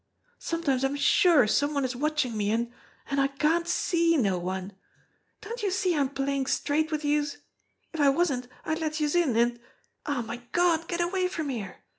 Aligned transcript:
Sometimes 0.39 0.83
I'm 0.83 0.95
sure 0.95 1.45
some 1.45 1.75
one 1.75 1.85
is 1.85 1.95
watchin' 1.95 2.35
me 2.35 2.49
an' 2.49 2.73
an' 3.11 3.19
I 3.19 3.27
can't 3.27 3.67
see 3.67 4.17
no 4.17 4.39
one. 4.39 4.73
Don't 5.41 5.61
youse 5.61 5.77
see 5.77 5.95
I'm 5.95 6.09
playin' 6.09 6.47
straight 6.47 6.89
wid 6.91 7.03
youse. 7.03 7.37
If 7.93 7.99
I 7.99 8.09
wasn't, 8.09 8.47
I'd 8.65 8.79
let 8.79 8.99
youse 8.99 9.13
in, 9.13 9.37
an' 9.37 9.59
aw, 10.07 10.23
my 10.23 10.37
Gawd, 10.53 10.87
get 10.87 11.01
away 11.01 11.27
from 11.27 11.49
here! 11.49 11.83